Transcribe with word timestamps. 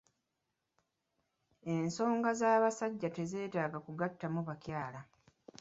Ensonga 1.73 2.31
z'abasajja 2.41 3.09
tezeetaaga 3.19 3.77
kugattamu 3.85 4.39
bakyala. 4.49 5.01